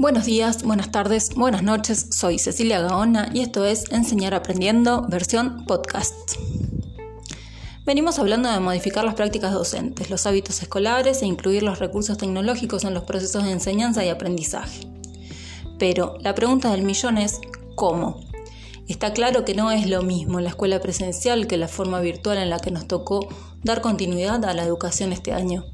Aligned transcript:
Buenos 0.00 0.24
días, 0.24 0.62
buenas 0.62 0.90
tardes, 0.90 1.34
buenas 1.34 1.62
noches. 1.62 2.06
Soy 2.08 2.38
Cecilia 2.38 2.80
Gaona 2.80 3.28
y 3.34 3.42
esto 3.42 3.66
es 3.66 3.92
Enseñar 3.92 4.32
Aprendiendo, 4.32 5.06
versión 5.10 5.66
podcast. 5.66 6.36
Venimos 7.84 8.18
hablando 8.18 8.50
de 8.50 8.60
modificar 8.60 9.04
las 9.04 9.12
prácticas 9.12 9.52
docentes, 9.52 10.08
los 10.08 10.26
hábitos 10.26 10.62
escolares 10.62 11.20
e 11.20 11.26
incluir 11.26 11.62
los 11.62 11.80
recursos 11.80 12.16
tecnológicos 12.16 12.84
en 12.84 12.94
los 12.94 13.04
procesos 13.04 13.44
de 13.44 13.50
enseñanza 13.50 14.02
y 14.02 14.08
aprendizaje. 14.08 14.88
Pero 15.78 16.16
la 16.22 16.34
pregunta 16.34 16.70
del 16.70 16.80
millón 16.80 17.18
es 17.18 17.38
¿cómo? 17.74 18.20
Está 18.88 19.12
claro 19.12 19.44
que 19.44 19.54
no 19.54 19.70
es 19.70 19.86
lo 19.86 20.00
mismo 20.00 20.40
la 20.40 20.48
escuela 20.48 20.80
presencial 20.80 21.46
que 21.46 21.58
la 21.58 21.68
forma 21.68 22.00
virtual 22.00 22.38
en 22.38 22.48
la 22.48 22.58
que 22.58 22.70
nos 22.70 22.88
tocó 22.88 23.28
dar 23.62 23.82
continuidad 23.82 24.42
a 24.46 24.54
la 24.54 24.64
educación 24.64 25.12
este 25.12 25.34
año. 25.34 25.66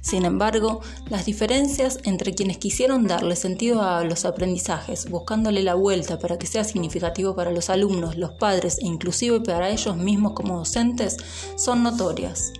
Sin 0.00 0.24
embargo, 0.24 0.80
las 1.08 1.26
diferencias 1.26 1.98
entre 2.04 2.32
quienes 2.32 2.58
quisieron 2.58 3.06
darle 3.06 3.34
sentido 3.34 3.82
a 3.82 4.04
los 4.04 4.24
aprendizajes, 4.24 5.10
buscándole 5.10 5.62
la 5.62 5.74
vuelta 5.74 6.18
para 6.18 6.38
que 6.38 6.46
sea 6.46 6.62
significativo 6.62 7.34
para 7.34 7.50
los 7.50 7.70
alumnos, 7.70 8.16
los 8.16 8.32
padres 8.32 8.78
e 8.78 8.86
inclusive 8.86 9.40
para 9.40 9.70
ellos 9.70 9.96
mismos 9.96 10.34
como 10.34 10.58
docentes, 10.58 11.16
son 11.56 11.82
notorias. 11.82 12.52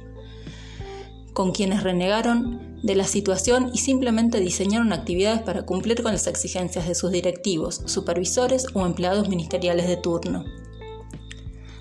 Con 1.35 1.53
quienes 1.53 1.83
renegaron 1.83 2.81
de 2.83 2.97
la 2.97 3.05
situación 3.05 3.71
y 3.73 3.79
simplemente 3.79 4.41
diseñaron 4.41 4.93
actividades 4.93 5.43
para 5.43 5.65
cumplir 5.65 6.03
con 6.03 6.13
las 6.13 6.27
exigencias 6.27 6.89
de 6.89 6.95
sus 6.95 7.13
directivos, 7.13 7.83
supervisores 7.87 8.67
o 8.75 8.85
empleados 8.85 9.29
ministeriales 9.29 9.87
de 9.87 9.97
turno. 9.97 10.45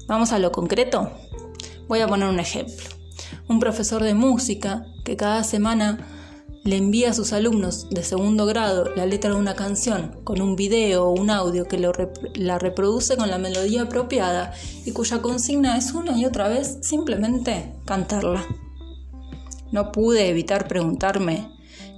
¿Vamos 0.07 0.31
a 0.31 0.39
lo 0.39 0.51
concreto? 0.51 1.09
Voy 1.87 2.01
a 2.01 2.07
poner 2.07 2.27
un 2.27 2.39
ejemplo 2.39 2.95
un 3.47 3.59
profesor 3.59 4.03
de 4.03 4.13
música 4.13 4.85
que 5.05 5.15
cada 5.15 5.45
semana 5.45 6.05
le 6.65 6.77
envía 6.77 7.11
a 7.11 7.13
sus 7.13 7.31
alumnos 7.31 7.89
de 7.91 8.03
segundo 8.03 8.47
grado 8.47 8.89
la 8.95 9.05
letra 9.05 9.29
de 9.29 9.37
una 9.37 9.53
canción 9.53 10.19
con 10.23 10.41
un 10.41 10.55
video 10.55 11.05
o 11.05 11.11
un 11.11 11.29
audio 11.29 11.67
que 11.67 11.77
la 11.77 12.57
reproduce 12.57 13.15
con 13.15 13.29
la 13.29 13.37
melodía 13.37 13.83
apropiada 13.83 14.51
y 14.83 14.91
cuya 14.91 15.21
consigna 15.21 15.77
es 15.77 15.93
una 15.93 16.17
y 16.17 16.25
otra 16.25 16.47
vez 16.47 16.79
simplemente 16.81 17.71
cantarla. 17.85 18.43
No 19.71 19.91
pude 19.91 20.27
evitar 20.27 20.67
preguntarme, 20.67 21.51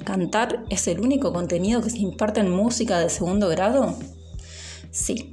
¿cantar 0.03 0.65
es 0.69 0.87
el 0.89 0.99
único 0.99 1.31
contenido 1.31 1.81
que 1.81 1.89
se 1.89 1.99
imparte 1.99 2.41
en 2.41 2.51
música 2.51 2.99
de 2.99 3.09
segundo 3.09 3.47
grado? 3.47 3.95
Sí, 4.91 5.31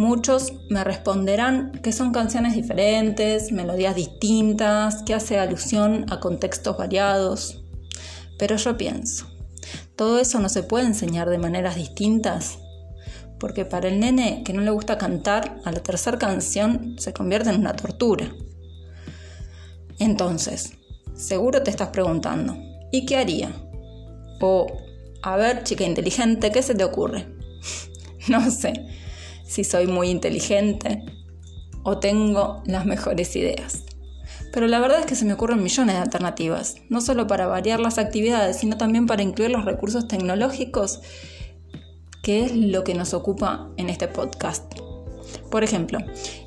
Muchos 0.00 0.54
me 0.70 0.82
responderán 0.82 1.72
que 1.82 1.92
son 1.92 2.10
canciones 2.10 2.54
diferentes, 2.54 3.52
melodías 3.52 3.94
distintas, 3.94 5.02
que 5.02 5.12
hace 5.12 5.38
alusión 5.38 6.06
a 6.08 6.20
contextos 6.20 6.78
variados. 6.78 7.62
Pero 8.38 8.56
yo 8.56 8.78
pienso, 8.78 9.26
¿todo 9.96 10.18
eso 10.18 10.40
no 10.40 10.48
se 10.48 10.62
puede 10.62 10.86
enseñar 10.86 11.28
de 11.28 11.36
maneras 11.36 11.76
distintas? 11.76 12.60
Porque 13.38 13.66
para 13.66 13.88
el 13.88 14.00
nene 14.00 14.42
que 14.42 14.54
no 14.54 14.62
le 14.62 14.70
gusta 14.70 14.96
cantar, 14.96 15.60
a 15.66 15.70
la 15.70 15.80
tercera 15.80 16.16
canción 16.16 16.96
se 16.98 17.12
convierte 17.12 17.50
en 17.50 17.60
una 17.60 17.76
tortura. 17.76 18.32
Entonces, 19.98 20.78
seguro 21.14 21.62
te 21.62 21.70
estás 21.70 21.88
preguntando, 21.88 22.56
¿y 22.90 23.04
qué 23.04 23.18
haría? 23.18 23.52
O, 24.40 24.66
a 25.20 25.36
ver, 25.36 25.62
chica 25.62 25.84
inteligente, 25.84 26.50
¿qué 26.50 26.62
se 26.62 26.74
te 26.74 26.84
ocurre? 26.84 27.26
no 28.28 28.50
sé 28.50 28.99
si 29.50 29.64
soy 29.64 29.88
muy 29.88 30.10
inteligente 30.10 31.02
o 31.82 31.98
tengo 31.98 32.62
las 32.66 32.86
mejores 32.86 33.34
ideas. 33.34 33.82
Pero 34.52 34.68
la 34.68 34.78
verdad 34.78 35.00
es 35.00 35.06
que 35.06 35.16
se 35.16 35.24
me 35.24 35.32
ocurren 35.32 35.60
millones 35.60 35.96
de 35.96 36.00
alternativas, 36.00 36.76
no 36.88 37.00
solo 37.00 37.26
para 37.26 37.48
variar 37.48 37.80
las 37.80 37.98
actividades, 37.98 38.58
sino 38.58 38.76
también 38.76 39.06
para 39.06 39.24
incluir 39.24 39.50
los 39.50 39.64
recursos 39.64 40.06
tecnológicos, 40.06 41.00
que 42.22 42.44
es 42.44 42.54
lo 42.54 42.84
que 42.84 42.94
nos 42.94 43.12
ocupa 43.12 43.68
en 43.76 43.90
este 43.90 44.06
podcast. 44.06 44.72
Por 45.50 45.64
ejemplo, 45.64 45.98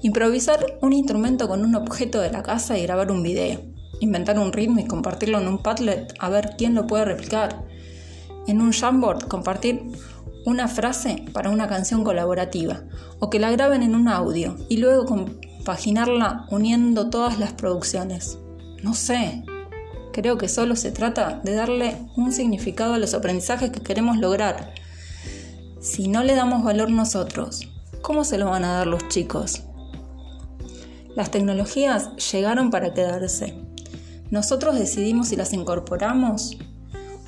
improvisar 0.02 0.78
un 0.82 0.94
instrumento 0.94 1.50
con 1.50 1.66
un 1.66 1.76
objeto 1.76 2.22
de 2.22 2.32
la 2.32 2.42
casa 2.42 2.78
y 2.78 2.84
grabar 2.84 3.12
un 3.12 3.22
video. 3.22 3.60
Inventar 4.00 4.40
un 4.40 4.54
ritmo 4.54 4.80
y 4.80 4.88
compartirlo 4.88 5.42
en 5.42 5.48
un 5.48 5.62
Padlet 5.62 6.14
a 6.20 6.30
ver 6.30 6.52
quién 6.58 6.74
lo 6.74 6.88
puede 6.88 7.04
replicar. 7.04 7.66
En 8.48 8.62
un 8.62 8.72
Jamboard 8.72 9.28
compartir 9.28 9.84
una 10.46 10.68
frase 10.68 11.26
para 11.34 11.50
una 11.50 11.68
canción 11.68 12.04
colaborativa 12.04 12.84
o 13.20 13.30
que 13.30 13.40
la 13.40 13.52
graben 13.52 13.84
en 13.84 13.96
un 13.96 14.08
audio 14.08 14.58
y 14.70 14.78
luego 14.78 15.06
compaginarla 15.06 16.46
uniendo 16.50 17.10
todas 17.10 17.40
las 17.40 17.54
producciones. 17.54 18.38
No 18.82 18.94
sé, 18.94 19.44
creo 20.12 20.38
que 20.38 20.50
solo 20.50 20.76
se 20.76 20.92
trata 20.92 21.42
de 21.44 21.54
darle 21.54 21.98
un 22.16 22.32
significado 22.32 22.94
a 22.94 23.00
los 23.00 23.14
aprendizajes 23.14 23.72
que 23.72 23.82
queremos 23.82 24.18
lograr. 24.18 24.74
Si 25.82 26.08
no 26.08 26.24
le 26.24 26.36
damos 26.36 26.64
valor 26.64 26.90
nosotros, 26.90 27.70
¿cómo 28.02 28.24
se 28.24 28.38
lo 28.38 28.50
van 28.50 28.66
a 28.66 28.74
dar 28.74 28.88
los 28.88 29.08
chicos? 29.08 29.64
Las 31.16 31.32
tecnologías 31.32 32.16
llegaron 32.32 32.72
para 32.72 32.94
quedarse. 32.94 33.56
Nosotros 34.32 34.80
decidimos 34.80 35.28
si 35.28 35.36
las 35.36 35.54
incorporamos 35.54 36.58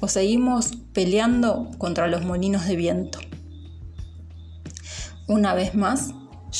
o 0.01 0.07
seguimos 0.07 0.71
peleando 0.93 1.71
contra 1.77 2.07
los 2.07 2.23
molinos 2.23 2.65
de 2.67 2.75
viento. 2.75 3.19
Una 5.27 5.53
vez 5.53 5.75
más, 5.75 6.11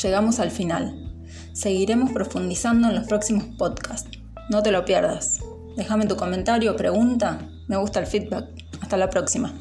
llegamos 0.02 0.40
al 0.40 0.50
final. 0.50 1.24
Seguiremos 1.52 2.12
profundizando 2.12 2.88
en 2.88 2.96
los 2.96 3.06
próximos 3.06 3.44
podcasts. 3.56 4.10
No 4.50 4.62
te 4.62 4.72
lo 4.72 4.84
pierdas. 4.84 5.40
Déjame 5.76 6.06
tu 6.06 6.16
comentario, 6.16 6.76
pregunta. 6.76 7.38
Me 7.68 7.76
gusta 7.76 8.00
el 8.00 8.06
feedback. 8.06 8.46
Hasta 8.80 8.96
la 8.96 9.10
próxima. 9.10 9.52